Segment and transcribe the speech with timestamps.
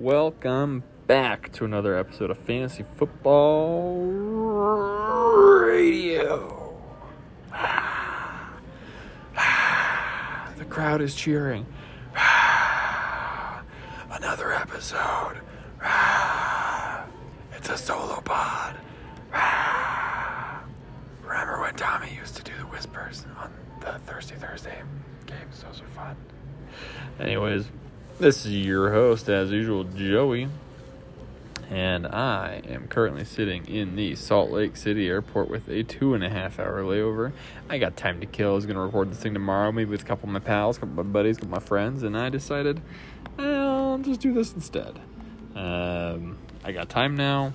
[0.00, 3.98] Welcome back to another episode of Fantasy Football
[5.58, 6.74] Radio.
[10.56, 11.66] the crowd is cheering.
[14.10, 15.38] another episode.
[17.58, 18.76] it's a solo pod.
[21.22, 24.80] Remember when Tommy used to do the whispers on the Thursday Thursday
[25.26, 25.62] games?
[25.62, 26.16] Those were fun.
[27.18, 27.66] Anyways,
[28.20, 30.48] this is your host, as usual, Joey,
[31.70, 36.22] and I am currently sitting in the Salt Lake City airport with a two and
[36.22, 37.32] a half hour layover.
[37.70, 38.50] I got time to kill.
[38.50, 40.76] I was going to record this thing tomorrow, maybe with a couple of my pals,
[40.76, 42.82] a couple of my buddies, a couple of my friends, and I decided,
[43.38, 45.00] I'll just do this instead.
[45.54, 47.54] Um, I got time now.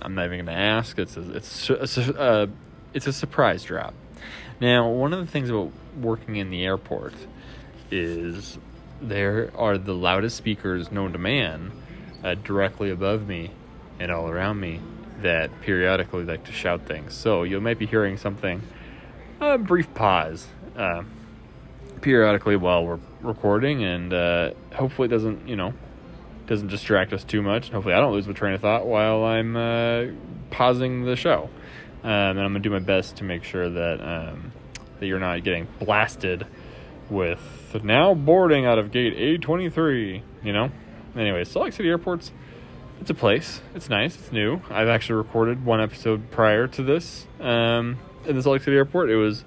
[0.00, 0.98] I'm not even going to ask.
[0.98, 2.46] It's a, it's a, it's a, uh,
[2.94, 3.92] it's a surprise drop.
[4.58, 5.70] Now, one of the things about
[6.00, 7.12] working in the airport
[7.90, 8.58] is
[9.00, 11.72] there are the loudest speakers known to man
[12.24, 13.50] uh, directly above me
[13.98, 14.80] and all around me
[15.22, 17.14] that periodically like to shout things.
[17.14, 18.62] So you might be hearing something,
[19.40, 21.02] a brief pause, uh,
[22.00, 25.72] periodically while we're recording, and uh, hopefully it doesn't, you know,
[26.46, 27.70] doesn't distract us too much.
[27.70, 30.06] Hopefully I don't lose my train of thought while I'm uh,
[30.50, 31.50] pausing the show.
[32.04, 34.52] Um, and I'm gonna do my best to make sure that um,
[35.00, 36.46] that you're not getting blasted
[37.10, 40.22] with now boarding out of gate A23.
[40.42, 40.70] You know.
[41.16, 42.30] Anyway, Salt Lake City Airport's
[43.00, 43.60] it's a place.
[43.74, 44.16] It's nice.
[44.16, 44.60] It's new.
[44.70, 49.10] I've actually recorded one episode prior to this um, in the Salt Lake City Airport.
[49.10, 49.44] It was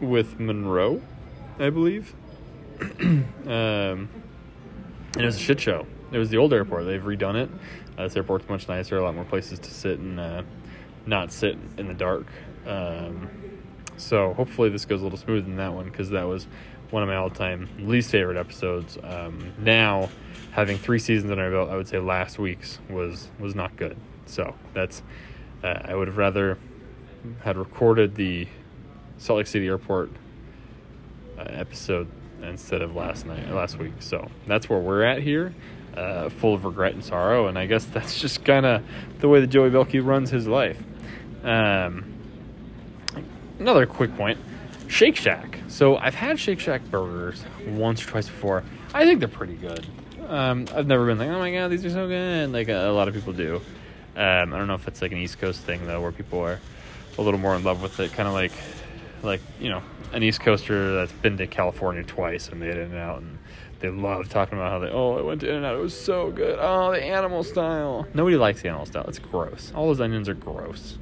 [0.00, 1.02] with Monroe,
[1.58, 2.14] I believe.
[2.80, 4.08] um, and
[5.16, 5.86] it was a shit show.
[6.12, 6.86] It was the old airport.
[6.86, 7.50] They've redone it.
[7.96, 8.96] Uh, this airport's much nicer.
[8.96, 10.42] A lot more places to sit and uh,
[11.04, 12.26] not sit in the dark.
[12.66, 13.28] Um,
[13.98, 16.46] so hopefully this goes a little smoother than that one because that was
[16.90, 18.96] one of my all-time least favorite episodes.
[19.02, 20.08] Um, now,
[20.52, 23.96] having three seasons under my belt, I would say last week's was was not good.
[24.26, 25.02] So that's
[25.62, 26.58] uh, I would have rather
[27.40, 28.48] had recorded the
[29.18, 30.10] Salt Lake City Airport
[31.38, 32.08] uh, episode
[32.42, 33.94] instead of last night last week.
[34.00, 35.54] So that's where we're at here.
[35.96, 38.82] Uh, full of regret and sorrow, and I guess that's just kind of
[39.18, 40.80] the way that Joey Belke runs his life.
[41.42, 42.17] Um,
[43.58, 44.38] another quick point
[44.88, 45.58] Shake Shack.
[45.68, 48.64] So I've had Shake Shack burgers once or twice before.
[48.94, 49.86] I think they're pretty good.
[50.26, 52.92] Um, I've never been like, oh my god, these are so good, like a, a
[52.92, 53.56] lot of people do.
[54.16, 56.58] Um, I don't know if it's like an East Coast thing though, where people are
[57.16, 58.52] a little more in love with it, kind of like,
[59.22, 59.82] like you know,
[60.12, 63.38] an East Coaster that's been to California twice and made it out, and
[63.80, 65.98] they love talking about how they, oh, I went to In and Out, it was
[65.98, 66.58] so good.
[66.60, 68.06] Oh, the animal style.
[68.14, 69.04] Nobody likes the animal style.
[69.06, 69.72] It's gross.
[69.74, 70.98] All those onions are gross.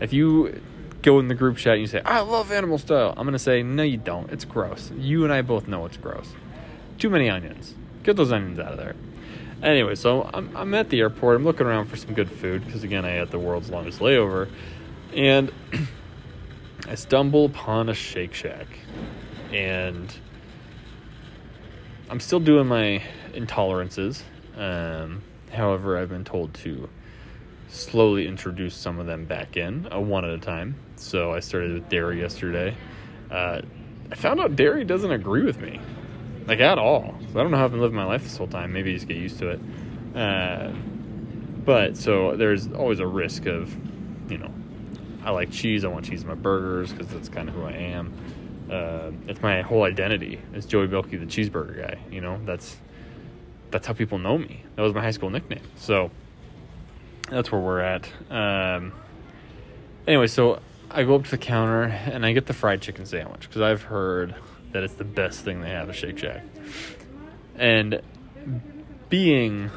[0.00, 0.60] If you
[1.04, 3.38] go in the group chat and you say, I love animal style, I'm going to
[3.38, 4.32] say, no, you don't.
[4.32, 4.90] It's gross.
[4.96, 6.32] You and I both know it's gross.
[6.98, 7.74] Too many onions.
[8.02, 8.96] Get those onions out of there.
[9.62, 11.36] Anyway, so I'm, I'm at the airport.
[11.36, 14.50] I'm looking around for some good food because, again, I had the world's longest layover.
[15.14, 15.52] And
[16.88, 18.66] I stumble upon a Shake Shack.
[19.52, 20.12] And
[22.08, 24.22] I'm still doing my intolerances.
[24.56, 25.22] Um,
[25.52, 26.88] however, I've been told to
[27.74, 30.76] slowly introduce some of them back in, uh, one at a time.
[30.96, 32.76] So I started with dairy yesterday.
[33.30, 33.62] Uh,
[34.10, 35.80] I found out dairy doesn't agree with me,
[36.46, 37.14] like at all.
[37.32, 38.72] So I don't know how I've been living my life this whole time.
[38.72, 39.60] Maybe just get used to it.
[40.14, 40.72] Uh,
[41.64, 43.74] but so there's always a risk of,
[44.30, 44.52] you know,
[45.24, 45.84] I like cheese.
[45.84, 48.12] I want cheese in my burgers because that's kind of who I am.
[48.70, 50.40] Uh, it's my whole identity.
[50.52, 51.98] It's Joey Belke, the cheeseburger guy.
[52.10, 52.76] You know, that's
[53.70, 54.62] that's how people know me.
[54.76, 55.62] That was my high school nickname.
[55.76, 56.10] So
[57.34, 58.08] that's where we're at.
[58.30, 58.92] Um,
[60.06, 63.42] anyway, so I go up to the counter and I get the fried chicken sandwich
[63.48, 64.34] because I've heard
[64.72, 66.42] that it's the best thing they have at Shake Shack.
[67.56, 68.00] And
[69.08, 69.70] being,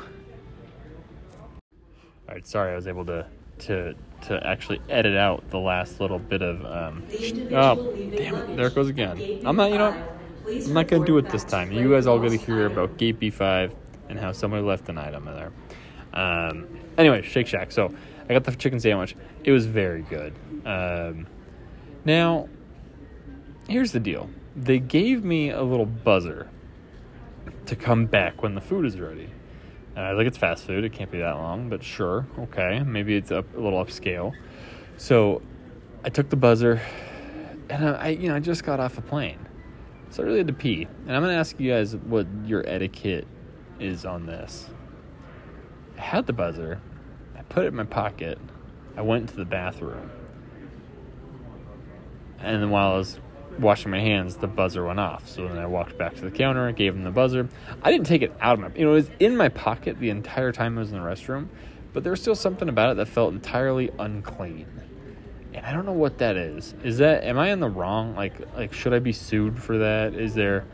[2.27, 3.25] all right, sorry, I was able to
[3.59, 6.63] to to actually edit out the last little bit of.
[6.65, 7.03] Um,
[7.51, 8.55] oh, damn it!
[8.55, 9.41] There it goes again.
[9.45, 10.03] I'm not, you know,
[10.47, 11.71] I'm not gonna do it this time.
[11.71, 13.73] You guys all gonna hear about Gate B5
[14.09, 15.51] and how somebody left an item in there.
[16.13, 16.67] Um,
[16.97, 17.71] anyway, Shake Shack.
[17.71, 17.93] So
[18.29, 19.15] I got the chicken sandwich.
[19.43, 20.33] It was very good.
[20.65, 21.27] Um,
[22.05, 22.49] now,
[23.67, 24.29] here's the deal.
[24.55, 26.49] They gave me a little buzzer
[27.67, 29.29] to come back when the food is ready.
[29.95, 33.31] Uh, like it's fast food, it can't be that long, but sure, okay, maybe it's
[33.31, 34.31] up, a little upscale.
[34.97, 35.41] So
[36.03, 36.79] I took the buzzer,
[37.69, 39.39] and I, I, you know, I just got off a plane,
[40.11, 40.87] so I really had to pee.
[41.07, 43.27] And I'm gonna ask you guys what your etiquette
[43.79, 44.69] is on this.
[45.97, 46.79] I had the buzzer,
[47.37, 48.39] I put it in my pocket,
[48.95, 50.09] I went into the bathroom,
[52.39, 53.19] and then while I was
[53.59, 55.27] washing my hands, the buzzer went off.
[55.27, 57.47] So then I walked back to the counter, gave him the buzzer.
[57.81, 60.09] I didn't take it out of my, you know, it was in my pocket the
[60.09, 61.47] entire time I was in the restroom,
[61.93, 64.67] but there was still something about it that felt entirely unclean.
[65.53, 66.75] And I don't know what that is.
[66.83, 68.15] Is that, am I in the wrong?
[68.15, 70.13] Like, like should I be sued for that?
[70.13, 70.65] Is there,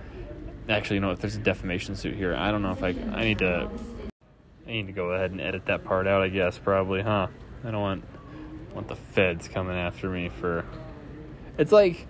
[0.68, 3.24] actually, you know, if there's a defamation suit here, I don't know if I, I
[3.24, 3.70] need to,
[4.66, 7.28] I need to go ahead and edit that part out, I guess, probably, huh?
[7.64, 8.04] I don't want,
[8.74, 10.66] want the feds coming after me for,
[11.58, 12.08] it's like,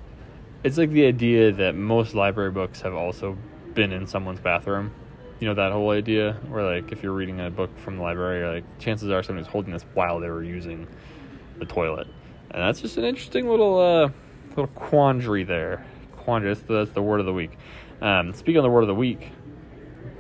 [0.64, 3.38] it's like the idea that most library books have also
[3.74, 4.94] been in someone's bathroom.
[5.40, 8.62] You know that whole idea where like if you're reading a book from the library,
[8.62, 10.88] like chances are somebody's holding this while they were using
[11.60, 12.08] the toilet,
[12.52, 14.10] and that's just an interesting little uh,
[14.50, 15.86] little quandary there.
[16.16, 16.54] Quandary.
[16.54, 17.58] That's the, that's the word of the week.
[18.02, 19.32] Um, speaking of the word of the week,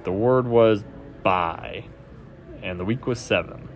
[0.03, 0.83] the word was
[1.23, 1.85] bye,
[2.63, 3.69] and the week was seven.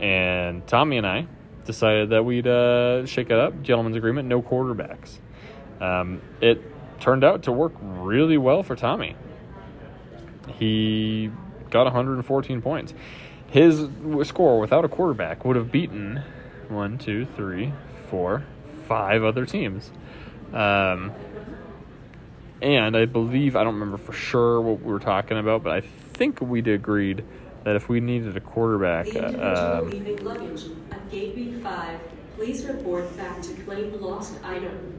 [0.00, 1.26] And Tommy and I
[1.64, 3.62] decided that we'd uh, shake it up.
[3.62, 5.18] Gentleman's agreement, no quarterbacks.
[5.80, 6.60] Um, it
[7.00, 9.16] turned out to work really well for Tommy.
[10.58, 11.30] He
[11.70, 12.94] got 114 points.
[13.48, 13.86] His
[14.24, 16.22] score without a quarterback would have beaten
[16.68, 17.72] one, two, three,
[18.08, 18.44] four,
[18.88, 19.90] five other teams.
[20.52, 21.12] Um,
[22.60, 25.80] and I believe, I don't remember for sure what we were talking about, but I
[25.80, 27.24] think we'd agreed
[27.64, 29.06] that if we needed a quarterback.
[29.06, 31.98] The individual Um, leaving luggage at gate B5,
[32.36, 34.98] please report back to claim lost item.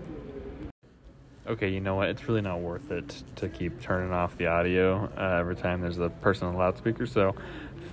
[1.45, 2.09] okay, you know what?
[2.09, 5.97] It's really not worth it to keep turning off the audio uh, every time there's
[5.99, 7.05] a person on the loudspeaker.
[7.05, 7.35] So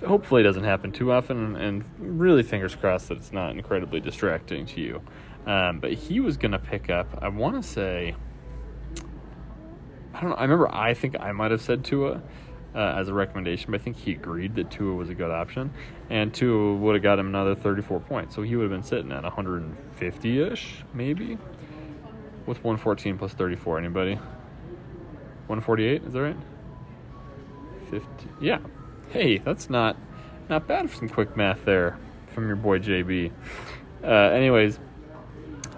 [0.07, 4.65] hopefully it doesn't happen too often, and really fingers crossed that it's not incredibly distracting
[4.67, 5.01] to you.
[5.45, 7.07] Um, but he was gonna pick up.
[7.21, 8.15] I want to say.
[10.13, 10.35] I don't know.
[10.35, 10.73] I remember.
[10.73, 12.21] I think I might have said Tua
[12.73, 15.71] uh, as a recommendation, but I think he agreed that Tua was a good option,
[16.09, 19.11] and Tua would have got him another 34 points, so he would have been sitting
[19.11, 21.37] at 150 ish, maybe,
[22.45, 23.79] with 114 plus 34.
[23.79, 24.15] Anybody?
[24.15, 26.03] 148?
[26.03, 26.37] Is that right?
[27.89, 28.07] 50.
[28.39, 28.59] Yeah.
[29.09, 29.97] Hey, that's not
[30.49, 31.97] not bad for some quick math there
[32.33, 33.31] from your boy JB.
[34.03, 34.79] Uh, anyways,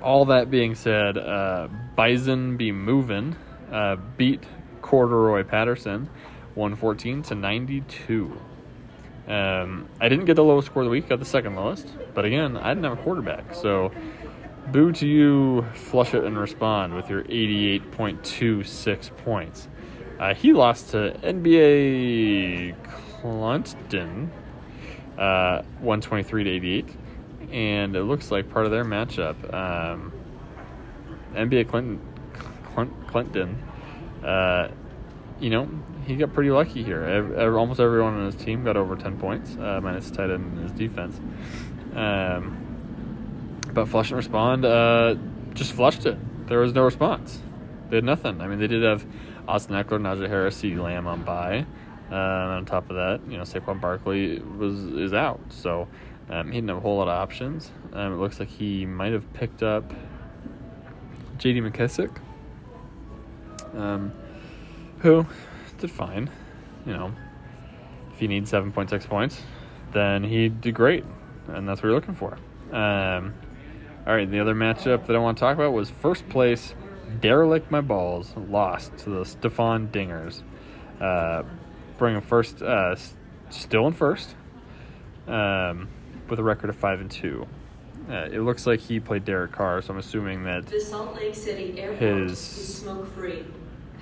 [0.02, 3.36] all that being said, uh, Bison be moving
[3.72, 4.44] uh, beat
[4.82, 6.10] Corduroy Patterson
[6.56, 8.40] 114 to 92.
[9.28, 12.26] Um, I didn't get the lowest score of the week, got the second lowest, but
[12.26, 13.56] again, I didn't have a quarterback.
[13.56, 13.92] So,
[14.72, 19.70] boo to you, flush it and respond with your 88.26 points.
[20.20, 22.76] Uh, he lost to NBA
[23.22, 24.32] Clinton,
[25.18, 26.90] uh, 123 to 88,
[27.52, 29.54] and it looks like part of their matchup.
[29.54, 30.12] Um,
[31.34, 32.00] NBA Clinton,
[32.74, 33.58] Clint, Clinton,
[34.24, 34.70] uh,
[35.40, 35.68] you know,
[36.06, 37.04] he got pretty lucky here.
[37.04, 40.60] Ev ev almost everyone on his team got over 10 points, uh, minus tight end
[40.60, 41.20] his defense.
[41.96, 45.16] Um, but flush and respond, uh,
[45.54, 46.18] just flushed it.
[46.48, 47.40] There was no response.
[47.90, 48.42] They had nothing.
[48.42, 49.06] I mean, they did have
[49.48, 51.66] Austin Ekeler, Najee Harris, CeeDee Lamb on bye.
[52.12, 55.88] Uh, and on top of that, you know, Saquon Barkley was is out, so
[56.30, 57.72] um, he didn't have a whole lot of options.
[57.94, 59.92] Um, it looks like he might have picked up
[61.38, 61.62] J.D.
[61.62, 62.16] McKissic,
[63.74, 64.12] um,
[65.00, 65.26] who
[65.84, 66.30] did fine.
[66.86, 67.14] You know,
[68.14, 69.42] if you need seven point six points,
[69.92, 71.04] then he did great,
[71.48, 72.38] and that's what you're looking for.
[72.72, 73.34] Um,
[74.08, 76.74] all right, the other matchup that I want to talk about was first place.
[77.20, 80.42] Derelict my balls lost to the Stefan Dingers,
[81.00, 81.44] uh,
[81.98, 82.96] bringing first, uh,
[83.50, 84.36] still in first,
[85.28, 85.90] um,
[86.28, 87.46] with a record of five and two.
[88.10, 91.36] Uh, it looks like he played Derek Carr, so I'm assuming that The Salt Lake
[91.36, 92.40] City airport His-.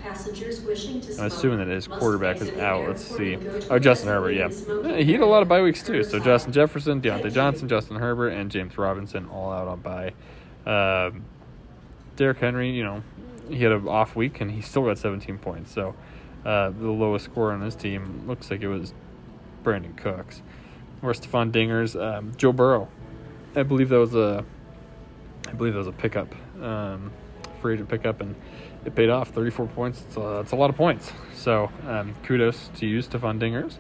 [0.01, 2.87] Passengers wishing to I'm assuming that his quarterback is out.
[2.87, 3.33] Let's see.
[3.33, 4.49] and go to Oh, Justin Herbert, yeah.
[4.97, 6.03] He had a lot of bye weeks too.
[6.03, 7.31] So Justin Jefferson, Diontae.
[7.33, 10.13] Johnson, Justin Herbert, and James Robinson all out on bye.
[10.65, 11.23] Um,
[12.15, 13.03] Derrick Henry, you know,
[13.49, 15.71] he had an off week and he still got 17 points.
[15.71, 15.95] So
[16.45, 18.93] uh, the lowest score on his team looks like it was
[19.63, 20.41] Brandin Cooks.
[21.01, 22.87] Or Stephon Dingers, um, Joe Burrow.
[23.55, 24.45] I believe that was a,
[25.47, 27.11] I believe that was a pickup, um,
[27.61, 28.35] free agent pickup, and
[28.85, 29.29] it paid off.
[29.29, 30.03] 34 points.
[30.07, 31.11] It's a, it's a lot of points.
[31.35, 33.77] So um, kudos to you, Stephon Dingers.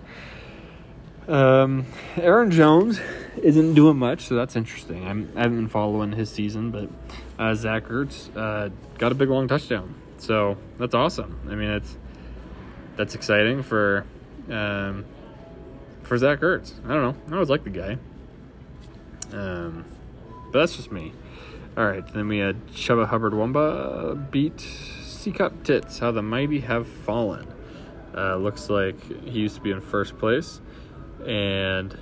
[1.27, 1.85] Um,
[2.17, 2.99] Aaron Jones
[3.37, 5.07] isn't doing much, so that's interesting.
[5.07, 6.89] I'm, I haven't been following his season, but
[7.37, 11.39] uh, Zach Ertz uh, got a big long touchdown, so that's awesome.
[11.49, 11.97] I mean, it's
[12.97, 14.05] that's exciting for
[14.49, 15.05] um,
[16.03, 16.73] for Zach Ertz.
[16.85, 17.15] I don't know.
[17.29, 17.97] I always like the guy,
[19.31, 19.85] um,
[20.51, 21.13] but that's just me.
[21.77, 25.99] All right, then we had Chuba Hubbard Wumba beat C Cup Tits.
[25.99, 27.47] How the mighty have fallen.
[28.13, 30.59] Uh, looks like he used to be in first place,
[31.25, 31.97] and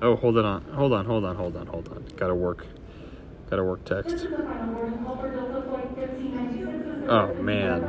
[0.00, 2.02] oh, hold it on, hold on, hold on, hold on, hold on.
[2.16, 2.66] Gotta work,
[3.50, 4.08] gotta work text.
[4.08, 4.94] This is the final word.
[5.04, 7.82] Hope it doesn't look like 15 Oh man.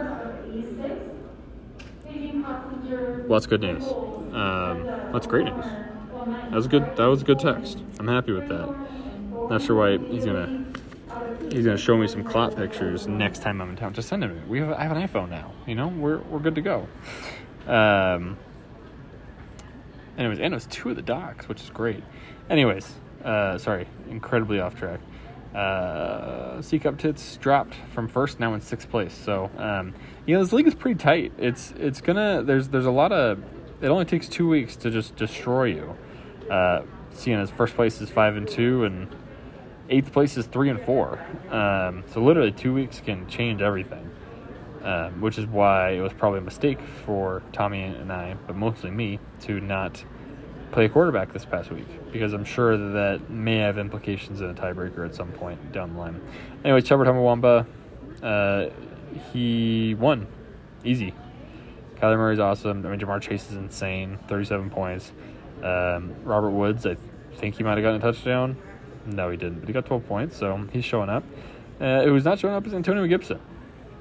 [3.28, 3.84] Well, that's good news.
[3.84, 5.66] Um, that's great news.
[6.25, 6.84] That was good.
[6.98, 7.82] That was a good text.
[8.00, 8.75] I'm happy with that.
[9.50, 10.73] Not sure why he's gonna
[11.52, 13.94] he's gonna show me some clot pictures next time I'm in town.
[13.94, 14.48] Just send him it.
[14.48, 15.52] We have I have an iPhone now.
[15.68, 16.88] You know, we're we're good to go.
[17.68, 18.38] Um.
[20.18, 22.04] Anyways, and it was two of the docs, which is great.
[22.50, 25.00] Anyways, uh, sorry, incredibly off track.
[25.56, 29.13] Uh, C Cup Tits dropped from first, now in sixth place.
[29.13, 29.94] So, um,
[30.25, 31.32] you know, this league is pretty tight.
[31.38, 33.44] It's it's gonna there's there's a lot of.
[33.82, 35.96] It only takes two weeks to just destroy you.
[36.50, 39.13] Uh, seeing as first place is five and two, and
[39.90, 41.20] eighth place is three and four.
[41.50, 44.10] Um, so literally two weeks can change everything.
[44.84, 48.92] Um, which is why it was probably a mistake for Tommy and I, but mostly
[48.92, 50.04] me, to not
[50.74, 54.54] play quarterback this past week because I'm sure that, that may have implications in a
[54.54, 56.22] tiebreaker at some point down the line.
[56.66, 57.66] Anyway, Trevor Tumawamba,
[58.22, 58.70] uh,
[59.32, 60.28] he won
[60.84, 61.13] easy.
[61.96, 62.86] Kyler Murray's awesome.
[62.86, 65.13] I mean, Ja'Marr Chase is insane, 37 points.
[65.63, 66.98] Um, Robert Woods, I
[67.36, 68.58] think he might have gotten a touchdown.
[69.05, 71.24] No, he didn't, but he got 12 points, so he's showing up.
[71.79, 73.39] Uh, who's not showing up is Antonio Gibson.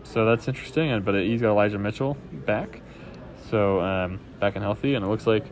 [0.04, 2.80] So that's interesting, but he's got Elijah Mitchell back.
[3.50, 5.44] So um, back and healthy, and it looks like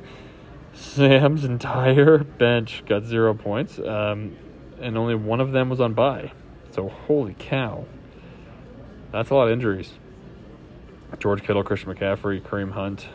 [0.72, 4.36] Sam's entire bench got zero points, um,
[4.80, 6.32] and only one of them was on bye.
[6.72, 7.84] So holy cow,
[9.12, 9.92] that's a lot of injuries.
[11.18, 13.08] George Kittle, Christian McCaffrey, Kareem Hunt,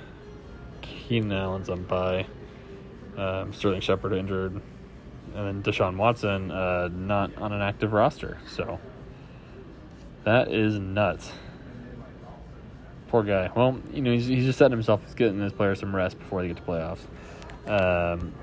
[0.82, 2.28] Keenan Allen's on bye.
[3.18, 4.62] Um, Sterling Shepard injured,
[5.36, 8.38] and then Deshaun Watson uh, not on an active roster.
[8.48, 8.80] So
[10.24, 11.32] that is nuts.
[13.10, 13.52] Poor guy.
[13.56, 16.42] Well, you know, he's, he's just setting himself, he's getting his players some rest before
[16.42, 17.02] they get to playoffs.
[17.68, 18.34] Um,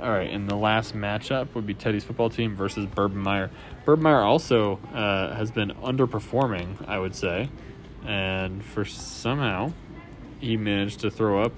[0.00, 3.50] all right, and the last matchup would be Teddy's football team versus Bourbon Meyer.
[3.84, 7.48] Bourbon Meyer also uh, has been underperforming, I would say,
[8.04, 9.72] and for somehow
[10.38, 11.52] he managed to throw up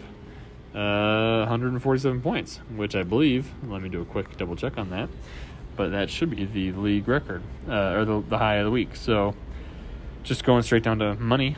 [0.74, 3.52] uh, 147 points, which I believe.
[3.66, 5.08] Let me do a quick double check on that,
[5.76, 8.94] but that should be the league record uh, or the, the high of the week.
[8.94, 9.34] So,
[10.22, 11.56] just going straight down to money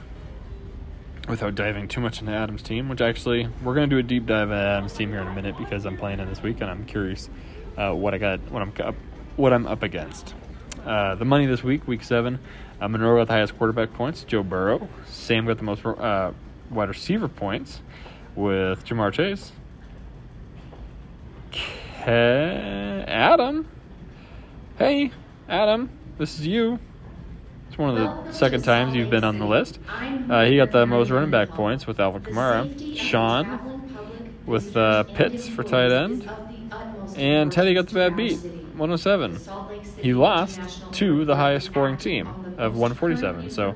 [1.29, 4.27] without diving too much into Adam's team, which actually we're going to do a deep
[4.27, 6.71] dive at Adam's team here in a minute because I'm playing in this week and
[6.71, 7.29] I'm curious
[7.77, 8.95] uh, what I got, what I'm up,
[9.37, 10.35] what I'm up against.
[10.85, 12.39] Uh, the money this week, week seven,
[12.81, 14.25] uh, Monroe got the highest quarterback points.
[14.25, 14.89] Joe Burrow.
[15.07, 16.33] Sam got the most uh,
[16.71, 17.81] wide receiver points
[18.41, 19.53] with Ja'Marr Chase.
[21.53, 23.69] Ke- Adam.
[24.79, 25.11] Hey,
[25.49, 26.79] Adam, this is you.
[27.69, 29.79] It's one of the second times you've been on the list.
[30.29, 32.97] Uh, he got the most running back points with Alvin Kamara.
[32.97, 36.29] Sean with uh, Pitts for tight end.
[37.17, 39.39] And Teddy got the bad beat, 107.
[39.99, 40.61] He lost
[40.95, 43.51] to the highest scoring team of 147.
[43.51, 43.75] So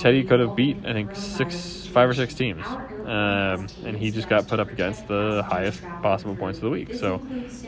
[0.00, 2.78] Teddy could have beat, I think, six, five or six teams.
[3.04, 6.94] Um, and he just got put up against the highest possible points of the week.
[6.94, 7.20] So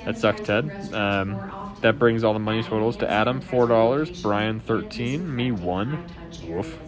[0.06, 0.72] that sucks, Ted.
[0.94, 1.42] Um,
[1.82, 6.00] that brings all the money totals to Adam four dollars, Brian thirteen, me one,
[6.40, 6.78] woof.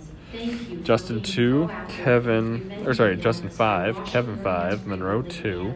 [0.82, 5.74] Justin two, Kevin or sorry, Justin five, Kevin five, Monroe two,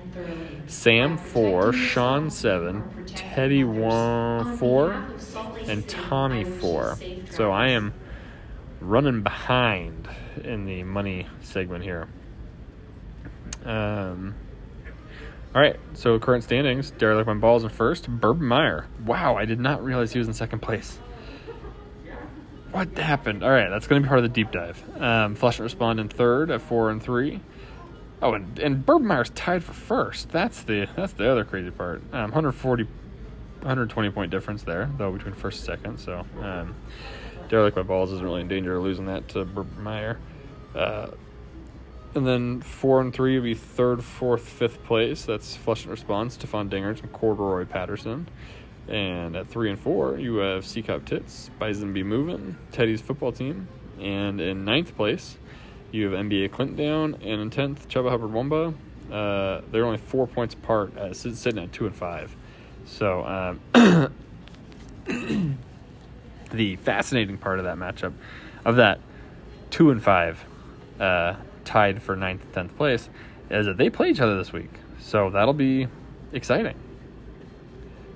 [0.67, 2.85] Sam four, Sean seven,
[3.15, 5.05] Teddy one four,
[5.67, 7.01] and Tommy four.
[7.29, 7.93] So I am
[8.81, 10.09] running behind
[10.43, 12.09] in the money segment here.
[13.65, 14.35] Um,
[15.55, 18.09] all right, so current standings: Derek my balls in first.
[18.09, 18.87] Bourbon Meyer.
[19.05, 20.99] Wow, I did not realize he was in second place.
[22.71, 23.43] What happened?
[23.43, 24.83] All right, that's going to be part of the deep dive.
[25.01, 27.41] Um, Flush and Respond in third at four and three.
[28.21, 30.31] Oh, and, and Bourbon Meyer's tied for first.
[30.31, 32.03] That's the that's the other crazy part.
[32.13, 35.99] Um, 140, 120 point difference there though between first and second.
[35.99, 36.75] So um,
[37.49, 39.45] Derek my balls isn't really in danger of losing that to
[39.79, 40.19] Meyer.
[40.75, 41.09] Uh,
[42.15, 45.25] and then four and three would be third, fourth, fifth place.
[45.25, 48.29] That's Flush and Response, Stefan Dingers, and Corduroy Patterson.
[48.89, 53.33] And at three and four, you have C Cup Tits, Bison Be Moving, Teddy's football
[53.33, 53.69] team.
[54.01, 55.37] And in ninth place,
[55.91, 57.15] you have NBA Clint down.
[57.17, 58.75] And in tenth, Chuba Hubbard Wumba.
[59.13, 62.35] Uh, they're only four points apart, uh, sitting at two and five.
[62.87, 63.25] So
[63.75, 64.13] um,
[66.59, 68.13] the fascinating part of that matchup,
[68.65, 69.01] of that
[69.71, 70.45] two and five
[71.01, 73.09] uh, tied for ninth and tenth place,
[73.49, 74.71] is that they play each other this week.
[75.01, 75.87] So that'll be
[76.33, 76.77] exciting.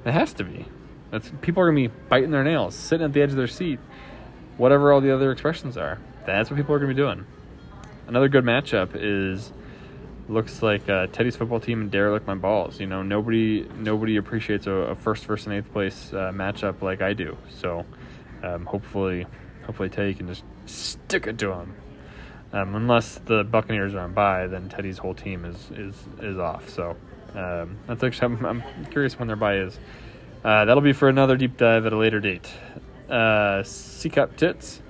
[0.05, 0.67] It has to be.
[1.11, 3.79] That's people are gonna be biting their nails, sitting at the edge of their seat,
[4.57, 5.99] whatever all the other expressions are.
[6.27, 7.25] That's what people are gonna be doing.
[8.09, 9.53] Another good matchup is
[10.29, 12.81] looks like uh, Teddy's football team and Derek my balls.
[12.81, 17.03] You know, nobody nobody appreciates a, a first, first, and eighth place uh, matchup like
[17.03, 17.37] I do.
[17.61, 17.87] So
[18.43, 19.27] um, hopefully,
[19.67, 21.75] hopefully Teddy can just stick it to him.
[22.53, 26.69] Um, unless the Buccaneers are on bye, then Teddy's whole team is is is off.
[26.69, 26.97] So
[27.35, 29.79] um, that's actually I'm, I'm curious when their bye is.
[30.45, 32.51] Uh, that'll be for another deep dive at a later date.
[33.09, 34.83] Uh, C Cup Tits,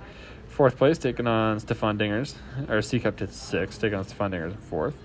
[0.49, 2.35] fourth place, taking on Stefan Dingers,
[2.69, 4.97] or C Cup Tits six, taking on Stefan Dingers in fourth.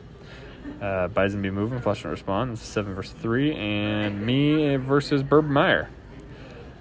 [0.81, 2.57] Uh, Bison be moving, Flush and respond.
[2.57, 5.89] Seven versus three, and me versus Burb Meyer.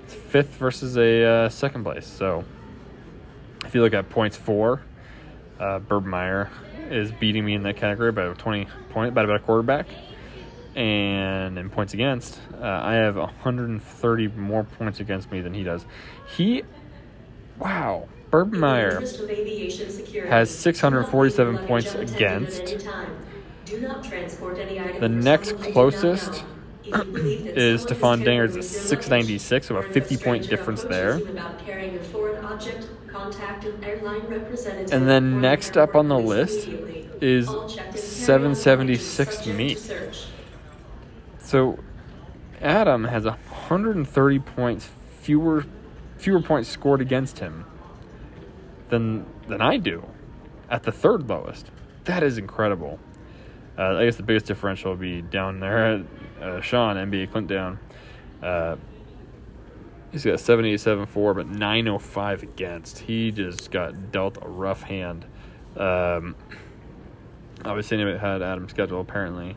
[0.07, 2.07] Fifth versus a uh, second place.
[2.07, 2.45] So
[3.65, 4.83] if you look at points four,
[5.59, 6.51] uh, Burb Meyer
[6.91, 9.87] is beating me in that category by 20 point, by about a quarterback.
[10.75, 15.87] And in points against, uh, I have 130 more points against me than he does.
[16.37, 16.65] He,
[17.59, 20.29] wow, Burb Meyer Interest of aviation security.
[20.29, 22.61] has 647 Do not leave points against.
[22.61, 23.17] at any time.
[23.65, 26.45] Do not transport any item The next closest
[26.91, 27.01] know.
[27.01, 30.47] If you believe that is carrying Dingers at 696, so a 50 point or if
[30.47, 31.19] a stranger difference there.
[31.19, 36.09] you about carrying a foreign object, contact an airline representative And then next up on
[36.09, 36.69] the list
[37.21, 39.77] is All checked and carry-on 776 luggage me.
[41.39, 41.79] So
[42.61, 44.89] Adam has 130 points
[45.21, 45.65] fewer
[46.19, 47.65] fewer points scored against him
[48.89, 50.05] than than I do
[50.71, 51.71] at the third lowest.
[52.05, 52.99] That is incredible.
[53.79, 56.05] Uh, I guess the biggest differential would be down there.
[56.41, 57.79] Uh, Sean NBA Clint down.
[58.43, 58.77] Uh,
[60.13, 62.99] he's got 78.74, but 905 against.
[62.99, 65.25] He just got dealt a rough hand.
[65.77, 66.35] Um,
[67.65, 69.57] obviously, anybody had Adam's schedule apparently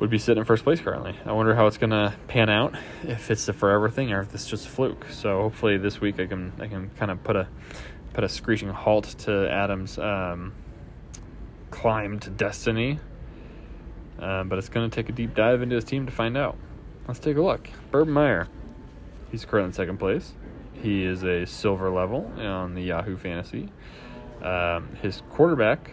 [0.00, 1.14] would be sitting in first place currently.
[1.24, 2.74] I wonder how it's gonna pan out.
[3.04, 5.06] If it's a forever thing or if it's just a fluke.
[5.10, 7.48] So hopefully this week I can I can kind of put a
[8.12, 10.52] put a screeching halt to Adam's um,
[11.70, 12.98] climb to destiny.
[14.18, 16.56] Um, but it's gonna take a deep dive into his team to find out.
[17.06, 17.68] Let's take a look.
[17.92, 18.48] Burb Meyer.
[19.30, 20.32] He's currently in second place.
[20.74, 23.70] He is a silver level on the Yahoo Fantasy.
[24.42, 25.92] Um, his quarterback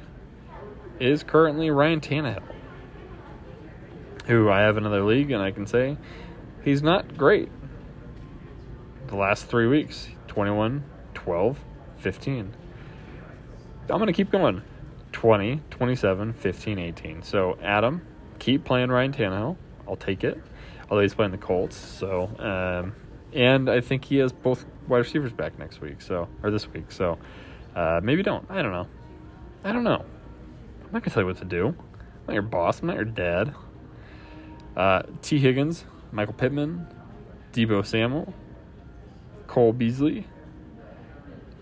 [1.00, 2.44] is currently Ryan Tannehill
[4.28, 5.98] who I have another league, and I can say
[6.64, 7.50] he's not great.
[9.08, 11.60] The last three weeks 21, 12,
[11.98, 12.54] 15.
[13.90, 14.62] I'm going to keep going
[15.12, 17.24] 20, 27, 15, 18.
[17.24, 18.06] So, Adam,
[18.40, 19.58] keep playing Ryan Tannehill.
[19.88, 20.42] I'll take it.
[20.90, 21.76] Although he's playing the Colts.
[21.76, 22.96] So, um,
[23.34, 26.92] and I think he has both wide receivers back next week, so, or this week.
[26.92, 27.18] So,
[27.76, 28.46] uh, maybe don't.
[28.50, 28.88] I don't know.
[29.64, 30.04] I don't know.
[30.84, 31.68] I'm not going to tell you what to do.
[31.68, 31.76] I'm
[32.28, 32.82] not your boss.
[32.82, 33.54] I'm not your dad.
[34.76, 36.88] Uh, Tee Higgins, Michael Pittman,
[37.54, 38.34] Deebo Samuel,
[39.48, 40.28] Cole Beasley,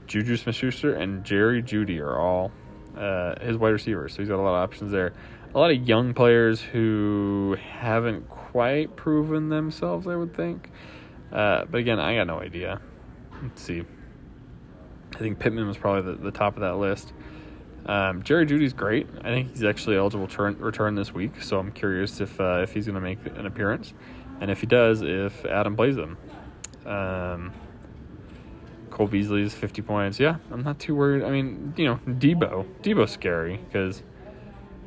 [0.08, 2.52] Juju Smith-Schuster, and Jerry Jeudy are all
[3.00, 4.14] uh, his wide receivers.
[4.14, 5.14] So he's got a lot of options there.
[5.54, 10.70] A lot of young players who haven't quite proven themselves, I would think.
[11.32, 12.82] Uh, but again, I got no idea.
[13.42, 13.84] Let's see.
[15.16, 17.14] I think Pittman was probably the, the top of that list.
[17.86, 19.08] Um, Jerry Jeudy's great.
[19.22, 22.74] I think he's actually eligible to return, this week, so I'm curious if uh, if
[22.74, 23.94] he's going to make an appearance,
[24.42, 26.18] and if he does, if Adam plays him.
[26.86, 27.54] Um,
[29.00, 30.20] Cole Beasley's 50 points.
[30.20, 31.24] Yeah, I'm not too worried.
[31.24, 32.66] I mean, you know, Deebo.
[32.82, 34.04] Deebo's scary because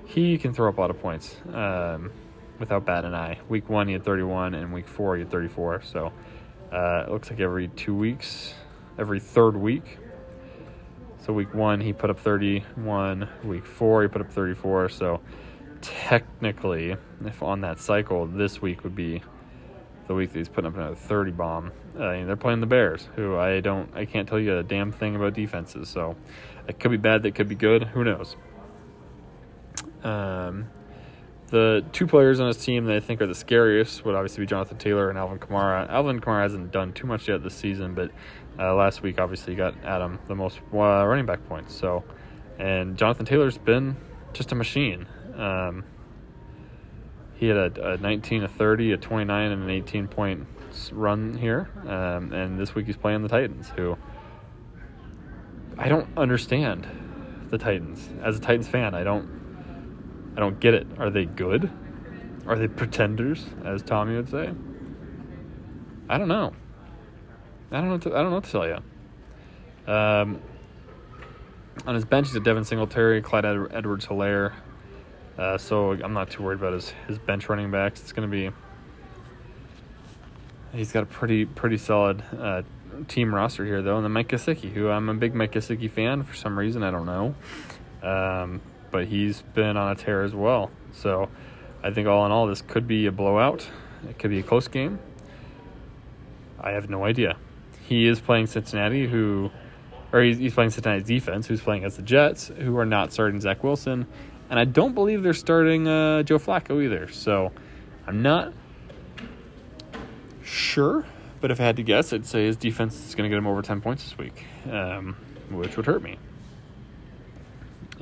[0.05, 2.13] he can throw up a lot of points um,
[2.59, 3.39] without batting an eye.
[3.49, 5.81] Week one, he had 31, and week four, he had 34.
[5.85, 6.13] So
[6.71, 8.53] uh, it looks like every two weeks,
[8.99, 9.97] every third week,
[11.25, 13.27] so week one he put up 31.
[13.45, 14.91] Week four he put up 34.
[14.91, 15.23] So
[15.81, 19.23] technically, if on that cycle, this week would be
[20.13, 21.73] the week that he's putting up another 30 bomb.
[21.95, 25.17] Uh, they're playing the Bears, who I don't, I can't tell you a damn thing
[25.17, 25.89] about defenses.
[25.89, 26.17] So
[26.69, 27.85] it could be bad, that could be good.
[27.85, 28.37] Who knows?
[30.05, 30.67] Um,
[31.49, 34.47] the two players on his team that I think are the scariest would obviously be
[34.47, 35.89] Jonathan Taylor and Alvin Kamara.
[35.89, 38.11] Alvin Kamara hasn't done too much yet this season, but
[38.59, 41.75] uh, last week obviously got Adam the most uh, running back points.
[41.75, 42.05] So,
[42.59, 43.97] and Jonathan Taylor's been
[44.33, 45.07] just a machine.
[45.37, 45.85] Um,
[47.43, 50.47] he had a, a 19, a 30, a 29, and an 18 point
[50.93, 51.69] run here.
[51.89, 53.99] Um, and this week he's playing the Titans, who
[55.77, 56.87] I don't understand.
[57.51, 58.09] The Titans.
[58.23, 60.87] As a Titans fan, I don't I don't get it.
[60.99, 61.69] Are they good?
[62.47, 64.53] Are they pretenders, as Tommy would say?
[66.09, 66.53] I don't know.
[67.73, 67.99] I don't know.
[67.99, 69.93] To, I don't know what to tell you.
[69.93, 70.41] Um,
[71.89, 74.53] on his bench, he's a Devin Singletary, Clyde Ed- Edwards Helaire.
[75.39, 78.01] Uh, so I'm not too worried about his, his bench running backs.
[78.01, 78.51] It's going to be.
[80.73, 82.63] He's got a pretty pretty solid uh,
[83.09, 83.97] team roster here, though.
[83.97, 86.83] And then Mike Gesicki, who I'm a big Mike Gesicki fan for some reason.
[86.83, 87.35] I don't know.
[88.03, 90.71] Um, but he's been on a tear as well.
[90.93, 91.29] So
[91.83, 93.67] I think all in all, this could be a blowout.
[94.09, 94.99] It could be a close game.
[96.61, 97.37] I have no idea.
[97.87, 99.51] He is playing Cincinnati, who
[100.13, 103.41] or he's, he's playing Cincinnati's defense, who's playing against the Jets, who are not starting
[103.41, 104.07] Zach Wilson,
[104.53, 107.09] and I don't believe they're starting uh, Joe Flacco either.
[107.11, 107.53] So
[108.07, 108.53] I'm not
[110.45, 111.07] sure,
[111.41, 113.47] but if I had to guess, I'd say his defense is going to get him
[113.47, 115.17] over 10 points this week, um,
[115.49, 116.19] which would hurt me.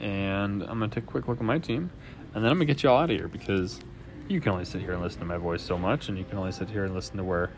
[0.01, 1.89] And I'm going to take a quick look at my team,
[2.35, 3.79] and then I'm going to get you all out of here because
[4.27, 6.37] you can only sit here and listen to my voice so much, and you can
[6.37, 7.51] only sit here and listen to where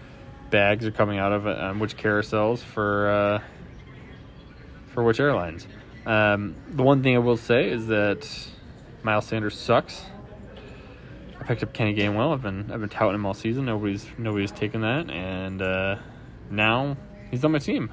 [0.50, 3.42] bags are coming out of um, which carousels for uh,
[4.88, 5.66] for which airlines.
[6.04, 8.28] Um, the one thing I will say is that
[9.02, 10.04] Miles Sanders sucks.
[11.40, 12.32] I picked up Kenny Gainwell.
[12.32, 13.64] I've been I've been touting him all season.
[13.64, 15.96] Nobody's nobody's taken that, and uh,
[16.50, 16.96] now
[17.30, 17.90] he's on my team.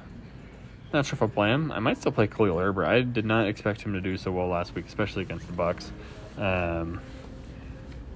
[0.92, 1.72] Not sure if I'll play him.
[1.72, 2.86] I might still play Khalil Herbert.
[2.86, 5.90] I did not expect him to do so well last week, especially against the Bucks.
[6.36, 7.00] Um,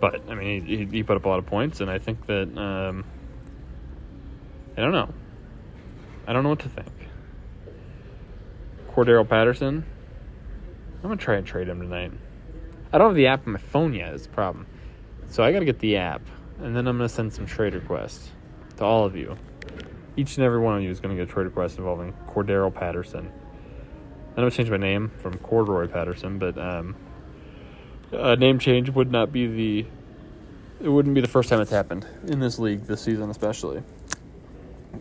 [0.01, 2.57] but I mean, he, he put up a lot of points, and I think that
[2.57, 3.05] um,
[4.77, 5.13] I don't know.
[6.27, 6.93] I don't know what to think.
[8.93, 9.85] Cordero Patterson.
[10.97, 12.13] I'm gonna try and trade him tonight.
[12.95, 14.15] I don't have the app on my phone yet.
[14.15, 14.69] It's a problem.
[15.29, 16.23] So I gotta get the app,
[16.61, 18.31] and then I'm gonna send some trade requests
[18.77, 19.37] to all of you.
[20.17, 23.33] Each and every one of you is gonna get a trade request involving Cordero Patterson.
[24.29, 26.95] I'm gonna change my name from Corduroy Patterson, but um,
[28.13, 29.87] a name change would not be the.
[30.81, 33.83] It wouldn't be the first time it's happened in this league this season, especially.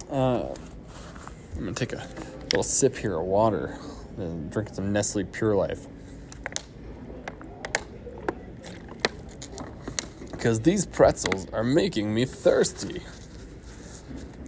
[0.10, 0.48] Uh,
[1.56, 2.08] I'm gonna take a
[2.46, 3.78] little sip here of water
[4.18, 5.86] and drink some Nestle Pure Life.
[10.44, 13.02] Because these pretzels are making me thirsty.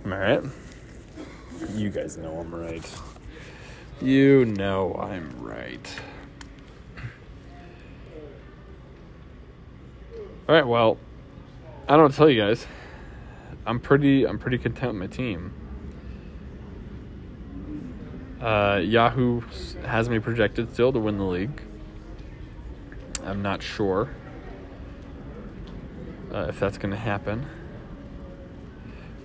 [0.03, 0.43] Am I right?
[1.73, 2.85] You guys know I'm right.
[4.01, 5.99] You know I'm right.
[10.49, 10.97] All right, well,
[11.87, 12.67] I don't know what to tell you guys.
[13.65, 15.53] I'm pretty I'm pretty content with my team.
[18.41, 19.39] Uh, Yahoo
[19.85, 21.61] has me projected still to win the league.
[23.23, 24.09] I'm not sure
[26.35, 27.45] uh, if that's going to happen.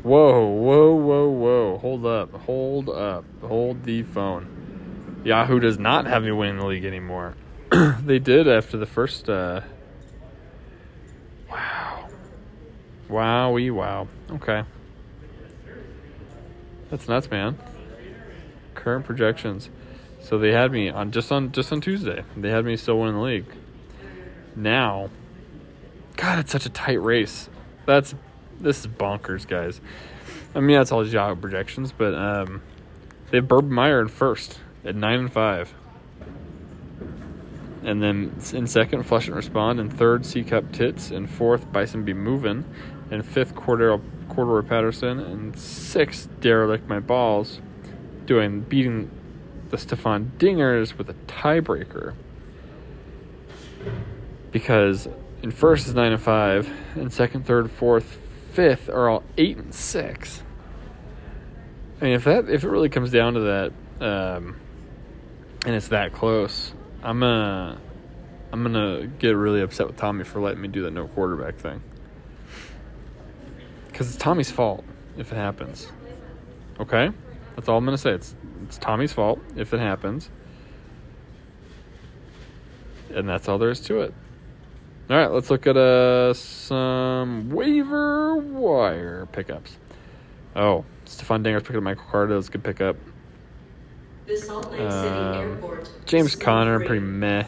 [0.02, 1.78] Whoa, whoa, whoa, whoa.
[1.78, 2.32] Hold up.
[2.42, 3.24] Hold up.
[3.42, 5.20] Hold the phone.
[5.24, 7.34] Yahoo does not have me winning the league anymore.
[7.70, 9.28] they did after the first.
[9.28, 9.60] Uh...
[11.50, 12.08] Wow.
[13.08, 14.06] Wowie, wow.
[14.30, 14.62] Okay.
[16.90, 17.58] That's nuts, man.
[18.74, 19.68] Current projections.
[20.22, 22.24] So they had me on just on just on Tuesday.
[22.36, 23.46] They had me still winning the league.
[24.54, 25.10] Now,
[26.20, 27.48] God, it's such a tight race.
[27.86, 28.14] That's
[28.60, 29.80] this is bonkers, guys.
[30.54, 32.60] I mean, that's all Yahoo projections, but um,
[33.30, 35.72] they have Urban Meyer in first at nine and five,
[37.82, 42.04] and then in second, Flush and Respond, and third, C Cup Tits, and fourth, Bison
[42.04, 42.66] Be Movin',
[43.10, 47.62] and fifth, Cordero Corduroy Patterson, and sixth, Derelict My Balls,
[48.26, 49.10] doing beating
[49.70, 52.12] the Stefan Dingers with a tiebreaker.
[54.52, 55.08] Because
[55.42, 58.18] in first is nine and five, and second, third, fourth,
[58.52, 60.42] fifth are all eight and six.
[62.00, 64.60] I mean, if that if it really comes down to that, um,
[65.66, 66.72] and it's that close,
[67.02, 67.78] I'm gonna
[68.52, 71.82] I'm gonna get really upset with Tommy for letting me do that no quarterback thing.
[73.88, 74.84] Because it's Tommy's fault
[75.16, 75.90] if it happens.
[76.78, 77.10] Okay,
[77.54, 78.12] that's all I'm gonna say.
[78.12, 80.30] It's it's Tommy's fault if it happens,
[83.14, 84.14] and that's all there is to it.
[85.10, 89.76] All right, let's look at uh, some waiver wire pickups.
[90.54, 92.96] Oh, Stefan Dinger's picking up Michael Carter's good pickup.
[94.26, 95.90] The Salt Lake City Um, Airport.
[96.06, 97.44] James Conner, pretty meh.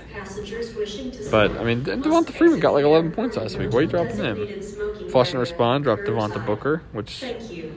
[1.31, 3.73] But, I mean, Devonta Freeman got like 11 points last week.
[3.73, 5.09] Are you dropping him?
[5.11, 6.45] Flush and respond, drop Devonta.
[6.45, 7.77] Booker, which Thank you.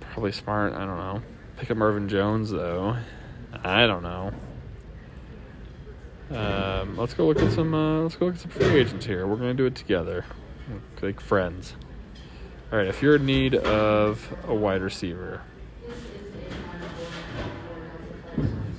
[0.00, 0.72] probably smart.
[0.72, 1.22] I don't know.
[1.58, 2.96] Pick up Marvin Jones though.
[3.62, 4.32] I don't know.
[6.30, 7.74] Um, let's go look at some.
[7.74, 9.26] Uh, let's go look at some free agents here.
[9.26, 10.24] We're gonna do it together,
[11.00, 11.74] like friends.
[12.70, 12.86] All right.
[12.86, 15.40] If you're in need of a wide receiver,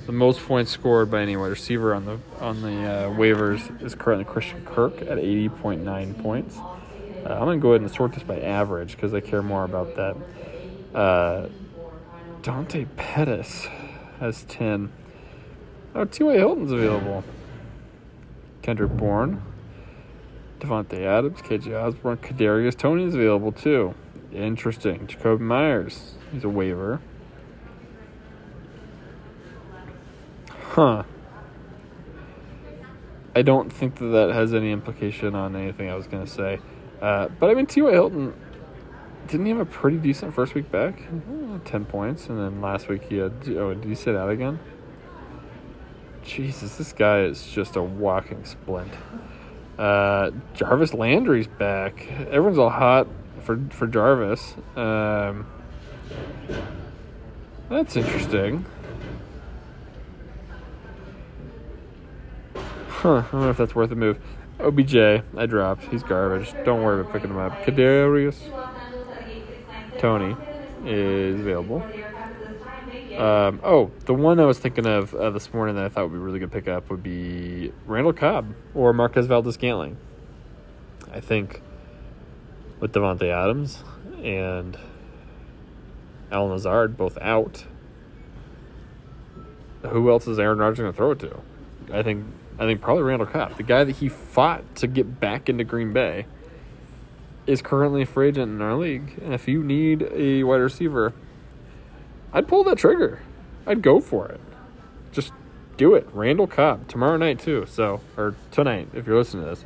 [0.06, 3.96] the most points scored by any wide receiver on the on the uh, waivers is
[3.96, 6.56] currently Christian Kirk at 80.9 points.
[6.58, 9.96] Uh, I'm gonna go ahead and sort this by average because I care more about
[9.96, 10.16] that.
[10.96, 11.48] Uh,
[12.42, 13.66] Dante Pettis
[14.20, 14.92] has 10.
[15.94, 16.34] Oh, T.Y.
[16.34, 17.24] Hilton's available.
[18.70, 19.42] Kendrick Bourne.
[20.60, 23.96] Davante Adams, KJ Osborn, Kadarius Toney is available too.
[24.32, 25.08] Interesting.
[25.08, 26.14] Jacob Meyers.
[26.30, 27.00] He's a waiver.
[30.68, 31.02] Huh.
[33.34, 36.60] I don't think that that has any implication on anything I was going to say.
[37.02, 37.90] Uh, but I mean, T.Y.
[37.90, 38.32] Hilton
[39.26, 41.02] didn't he have a pretty decent first week back?
[41.10, 43.32] Uh, Ten points, and then last week he had.
[43.48, 44.60] Oh, did he sit out again?
[46.30, 48.92] Jesus, this guy is just a walking splint.
[49.76, 52.06] Uh, Jarvis Landry's back.
[52.30, 53.08] Everyone's all hot
[53.40, 54.54] for for Jarvis.
[54.76, 55.44] Um,
[57.68, 58.64] that's interesting.
[62.88, 64.20] Huh, I don't know if that's worth a move.
[64.60, 64.96] OBJ,
[65.36, 65.84] I dropped.
[65.86, 66.54] He's garbage.
[66.64, 67.60] Don't worry about picking him up.
[67.64, 68.38] Kadarius
[69.98, 70.36] Toney
[70.84, 71.82] is available.
[73.18, 76.12] Um, oh, the one I was thinking of uh, this morning that I thought would
[76.12, 79.96] be a really good pick up would be Randall Cobb or Marquez Valdes Scantling.
[81.12, 81.60] I think
[82.78, 83.82] with Davante Adams
[84.22, 84.78] and
[86.30, 87.64] Al Lazard both out,
[89.82, 91.40] who else is Aaron Rodgers going to throw it to?
[91.92, 92.24] I think
[92.58, 95.92] I think probably Randall Cobb, the guy that he fought to get back into Green
[95.92, 96.26] Bay,
[97.46, 99.18] is currently a free agent in our league.
[99.22, 101.14] And if you need a wide receiver,
[102.32, 103.20] I'd pull that trigger.
[103.66, 104.40] I'd go for it.
[105.12, 105.32] Just
[105.76, 106.08] do it.
[106.12, 107.66] Randall Cobb tomorrow night too.
[107.66, 109.64] So or tonight if you're listening to this.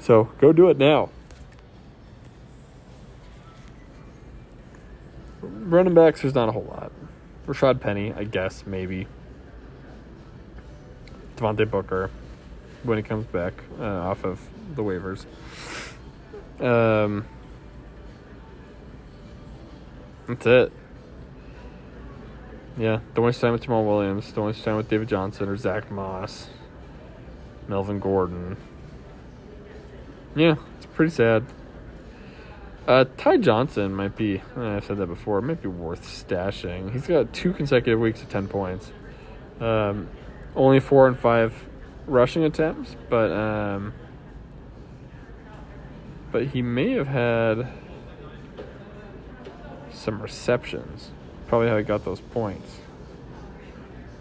[0.00, 1.10] So go do it now.
[5.40, 6.92] Running backs, there's not a whole lot.
[7.46, 9.06] Rashaad Penny, I guess, maybe.
[11.36, 12.10] Devontae Booker
[12.82, 14.40] when he comes back uh, off of
[14.74, 15.24] the waivers.
[16.60, 17.24] Um,
[20.26, 20.72] that's it.
[22.78, 24.30] Yeah, don't waste time with Jamaal Williams.
[24.30, 26.48] Don't waste time with David Johnson or Zach Moss,
[27.66, 28.56] Melvin Gordon.
[30.36, 31.44] Yeah, it's pretty sad.
[32.86, 36.92] Uh, Ty Johnson might be, I've said that before, might be worth stashing.
[36.92, 38.92] He's got two consecutive weeks of 10 points.
[39.60, 40.08] Um,
[40.54, 41.52] only four and five
[42.06, 43.92] rushing attempts, but um,
[46.30, 47.68] but he may have had
[49.90, 51.10] some receptions.
[51.48, 52.78] Probably how he got those points.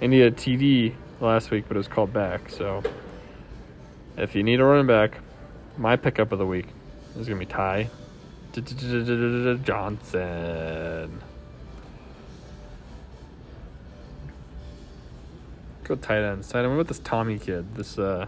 [0.01, 2.49] And he had TD last week, but it was called back.
[2.49, 2.83] So
[4.17, 5.19] if you need a running back,
[5.77, 6.67] my pickup of the week
[7.17, 7.89] is gonna be Ty
[9.63, 11.21] Johnson.
[15.83, 16.49] Go tight ends.
[16.49, 16.69] Tight end.
[16.69, 17.75] What about this Tommy kid?
[17.75, 18.27] This uh,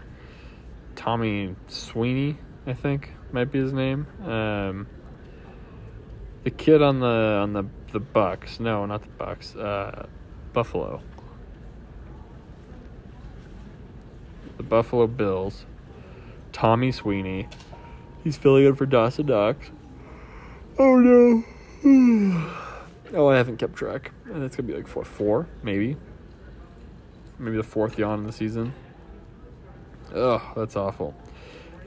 [0.96, 4.06] Tommy Sweeney, I think might be his name.
[4.24, 4.86] Um,
[6.44, 8.60] the kid on the on the the Bucks.
[8.60, 9.54] No, not the Bucks.
[9.54, 10.06] Uh,
[10.52, 11.02] Buffalo.
[14.56, 15.66] The Buffalo Bills.
[16.52, 17.48] Tommy Sweeney.
[18.24, 19.70] He's filling in for Dawson Knox.
[20.78, 21.44] Oh no.
[23.14, 24.12] oh, I haven't kept track.
[24.26, 25.96] And it's gonna be like four, four maybe
[27.40, 28.72] maybe the fourth yawn of the season.
[30.14, 31.14] Ugh, that's awful.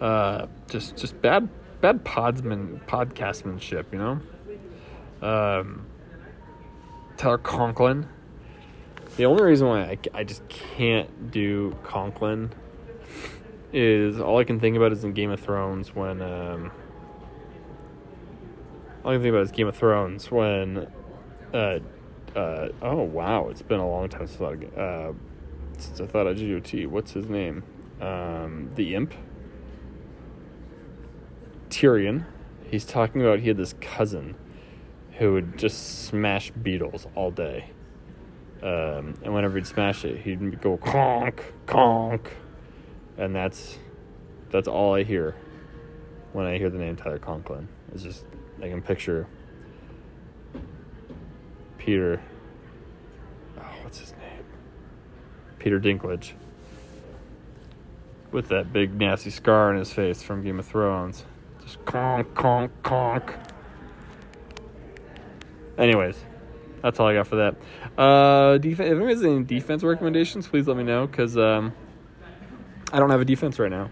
[0.01, 1.47] Uh, just just bad
[1.81, 4.19] bad podsman podcastmanship, you know.
[5.21, 5.85] Um,
[7.17, 8.07] Tyler Conklin.
[9.17, 12.51] The only reason why I, I just can't do Conklin
[13.71, 16.71] is all I can think about is in Game of Thrones when um,
[19.03, 20.87] all I can think about is Game of Thrones when
[21.53, 21.79] uh,
[22.35, 25.13] uh, oh wow, it's been a long time since I thought uh,
[25.77, 26.87] since I thought I GOT.
[26.87, 27.63] What's his name?
[28.01, 29.13] Um, the Imp.
[31.69, 32.25] Tyrion.
[32.69, 34.35] He's talking about he had this cousin
[35.17, 37.69] who would just smash beetles all day.
[38.61, 42.37] Um, and whenever he'd smash it, he'd go conk, conk.
[43.17, 43.77] And that's
[44.49, 45.35] that's all I hear
[46.31, 47.67] when I hear the name Tyler Conklin.
[47.93, 48.25] It's just
[48.61, 49.27] I can picture
[51.77, 52.21] Peter
[53.57, 54.45] Oh, what's his name?
[55.59, 56.33] Peter Dinklage
[58.31, 61.25] with that big nasty scar on his face from Game of Thrones.
[61.61, 63.35] Just conk, conk, conk.
[65.77, 66.15] Anyways,
[66.81, 67.55] that's all I got for that.
[67.97, 71.73] Uh, def- if has any defense recommendations, please let me know because um,
[72.91, 73.89] I don't have a defense right now.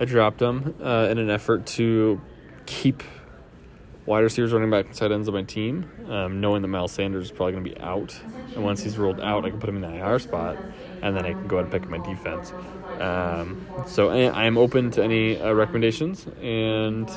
[0.00, 2.20] I dropped them uh, in an effort to
[2.66, 3.02] keep
[4.08, 7.30] wide receivers, running back, tight ends of my team, um, knowing that Miles Sanders is
[7.30, 8.18] probably going to be out.
[8.54, 10.56] And once he's ruled out, I can put him in the IR spot,
[11.02, 12.52] and then I can go ahead and pick my defense.
[13.00, 17.08] Um, so I am open to any uh, recommendations, and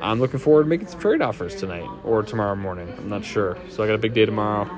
[0.00, 2.92] I'm looking forward to making some trade offers tonight or tomorrow morning.
[2.96, 3.56] I'm not sure.
[3.70, 4.70] So I got a big day tomorrow.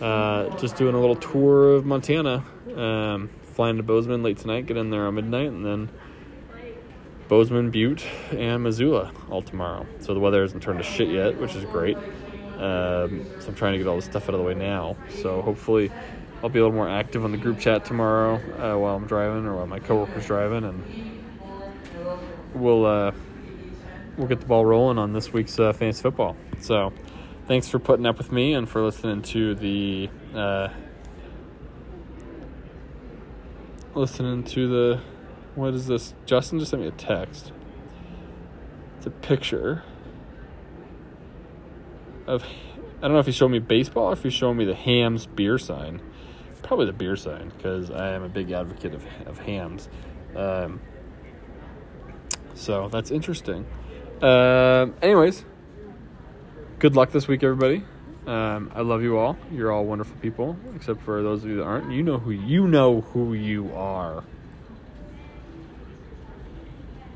[0.00, 2.44] Uh, just doing a little tour of Montana.
[2.74, 5.90] Um, flying to Bozeman late tonight, get in there at midnight, and then
[7.28, 9.86] Bozeman, Butte, and Missoula all tomorrow.
[10.00, 11.96] So the weather hasn't turned to shit yet, which is great.
[12.56, 14.96] Um, so I'm trying to get all this stuff out of the way now.
[15.22, 15.90] So hopefully
[16.42, 19.46] I'll be a little more active on the group chat tomorrow uh, while I'm driving
[19.46, 21.22] or while my coworker's driving, and
[22.54, 23.12] we'll uh,
[24.20, 26.36] we'll get the ball rolling on this week's uh, fantasy football.
[26.60, 26.92] So,
[27.48, 30.68] thanks for putting up with me and for listening to the uh,
[33.94, 35.00] listening to the
[35.54, 36.14] what is this?
[36.26, 37.52] Justin just sent me a text.
[38.98, 39.82] It's a picture
[42.26, 42.44] of
[42.98, 45.24] I don't know if he's showing me baseball or if he's showing me the Hamm's
[45.24, 46.02] beer sign.
[46.62, 49.88] Probably the beer sign because I am a big advocate of of hams.
[50.36, 50.82] Um,
[52.54, 53.64] so that's interesting.
[54.22, 55.44] Um, anyways,
[56.78, 57.84] good luck this week, everybody.
[58.26, 59.36] Um, I love you all.
[59.50, 61.90] You're all wonderful people, except for those of you that aren't.
[61.90, 64.22] You know who you know who you are.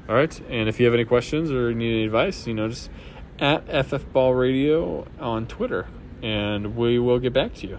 [0.09, 2.91] All right, and if you have any questions or need any advice, you know, just
[3.39, 5.87] at FF Ball Radio on Twitter,
[6.23, 7.79] and we will get back to you.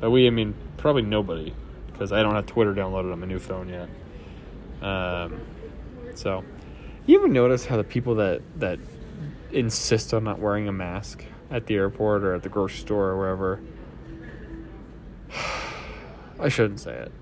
[0.00, 1.54] By we, I mean probably nobody,
[1.92, 3.88] because I don't have Twitter downloaded on my new phone yet.
[4.86, 5.40] Um,
[6.14, 6.44] so,
[7.06, 8.78] you ever notice how the people that that
[9.50, 13.18] insist on not wearing a mask at the airport or at the grocery store or
[13.18, 13.60] wherever?
[16.40, 17.12] I shouldn't say it.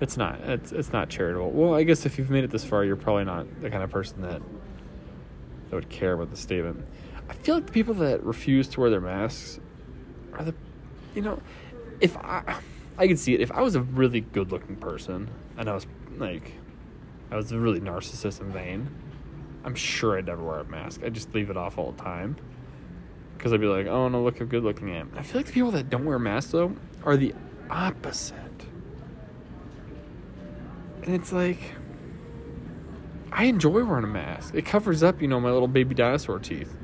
[0.00, 0.40] It's not.
[0.40, 1.50] It's it's not charitable.
[1.50, 3.90] Well, I guess if you've made it this far, you're probably not the kind of
[3.90, 4.42] person that
[5.70, 6.84] that would care about the statement.
[7.28, 9.58] I feel like the people that refuse to wear their masks
[10.34, 10.54] are the,
[11.14, 11.40] you know,
[12.00, 12.58] if I,
[12.98, 13.40] I can see it.
[13.40, 15.86] If I was a really good-looking person and I was
[16.18, 16.52] like,
[17.30, 18.88] I was really narcissist and vain,
[19.64, 21.02] I'm sure I'd never wear a mask.
[21.02, 22.36] I'd just leave it off all the time.
[23.36, 25.12] Because I'd be like, oh no, look how good looking I am.
[25.16, 27.34] I feel like the people that don't wear masks though are the
[27.70, 28.36] opposite.
[31.02, 31.58] And it's like,
[33.32, 34.54] I enjoy wearing a mask.
[34.54, 36.74] It covers up, you know, my little baby dinosaur teeth,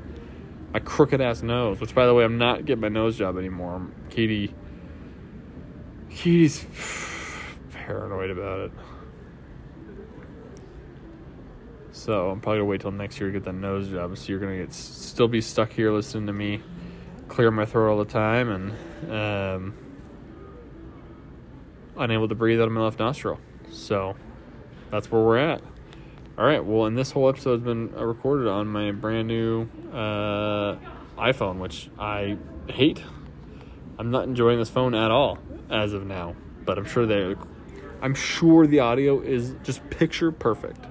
[0.73, 1.79] my crooked ass nose.
[1.79, 3.87] Which, by the way, I'm not getting my nose job anymore.
[4.09, 4.53] Katie,
[6.09, 6.65] Katie's
[7.71, 8.71] paranoid about it.
[12.01, 14.17] So I'm probably gonna wait till next year to get that nose job.
[14.17, 16.63] So you're gonna get still be stuck here listening to me
[17.27, 19.73] clear my throat all the time and um,
[21.95, 23.39] unable to breathe out of my left nostril.
[23.69, 24.15] So
[24.89, 25.61] that's where we're at.
[26.39, 26.65] All right.
[26.65, 30.77] Well, and this whole episode has been uh, recorded on my brand new uh,
[31.19, 32.35] iPhone, which I
[32.67, 33.03] hate.
[33.99, 35.37] I'm not enjoying this phone at all
[35.69, 36.35] as of now,
[36.65, 37.35] but I'm sure they,
[38.01, 40.87] I'm sure the audio is just picture perfect.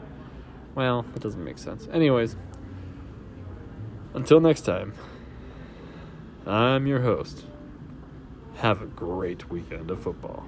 [0.75, 1.89] Well, that doesn't make sense.
[1.93, 2.37] Anyways,
[4.15, 4.95] until next time,
[6.47, 7.45] I'm your host.
[8.57, 10.47] Have a great weekend of football.